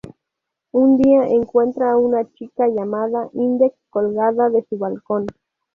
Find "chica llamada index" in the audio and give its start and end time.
2.33-3.75